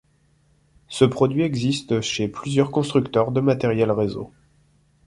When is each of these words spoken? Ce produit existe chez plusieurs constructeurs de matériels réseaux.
Ce 0.87 1.05
produit 1.05 1.43
existe 1.43 2.01
chez 2.01 2.27
plusieurs 2.27 2.71
constructeurs 2.71 3.31
de 3.31 3.39
matériels 3.39 3.91
réseaux. 3.91 4.31